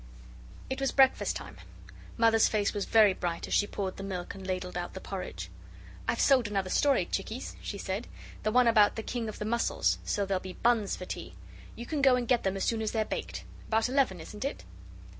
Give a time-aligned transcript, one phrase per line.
[0.67, 1.57] It was breakfast time.
[2.17, 5.51] Mother's face was very bright as she poured the milk and ladled out the porridge.
[6.07, 8.07] "I've sold another story, Chickies," she said;
[8.41, 11.35] "the one about the King of the Mussels, so there'll be buns for tea.
[11.75, 13.43] You can go and get them as soon as they're baked.
[13.67, 14.63] About eleven, isn't it?"